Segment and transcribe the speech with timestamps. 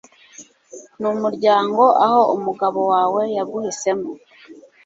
[0.99, 4.09] Numuryango aho umugabo wawe yaguhisemo